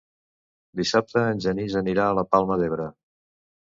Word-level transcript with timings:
Dissabte 0.79 1.23
en 1.35 1.45
Genís 1.47 1.79
anirà 1.85 2.09
a 2.09 2.19
la 2.23 2.27
Palma 2.35 2.63
d'Ebre. 2.65 2.93